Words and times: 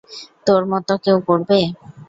তোর 0.47 0.61
মতো 0.71 0.93
কেউ 1.03 1.17
করবে? 1.27 1.59